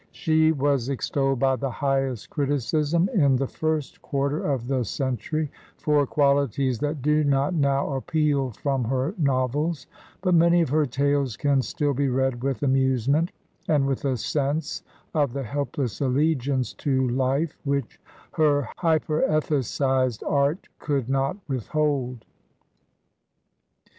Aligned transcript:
She 0.09 0.51
was 0.51 0.89
extolled 0.89 1.37
by 1.37 1.57
the 1.57 1.69
highest 1.69 2.31
criticism 2.31 3.07
in 3.13 3.35
the 3.35 3.45
first 3.45 4.01
quarter 4.01 4.43
of 4.43 4.65
the 4.65 4.83
century 4.83 5.51
for 5.77 6.07
qualities 6.07 6.79
that 6.79 7.03
do 7.03 7.23
not 7.23 7.53
now 7.53 7.93
appeal 7.93 8.49
from 8.49 8.83
her 8.85 9.13
novels, 9.19 9.85
but 10.21 10.33
roany 10.33 10.63
of 10.63 10.69
her 10.69 10.87
tales 10.87 11.37
can 11.37 11.61
still 11.61 11.93
be 11.93 12.07
read 12.09 12.41
with 12.41 12.63
amusement, 12.63 13.31
and 13.67 13.85
with 13.85 14.03
a 14.03 14.17
sense 14.17 14.81
of 15.13 15.33
the 15.33 15.43
helpless 15.43 16.01
allegiance 16.01 16.73
to 16.73 17.07
life 17.09 17.55
which 17.63 17.99
her 18.31 18.69
hyperethicized 18.79 20.23
art 20.27 20.67
could 20.79 21.09
not 21.09 21.37
withhold. 21.47 22.25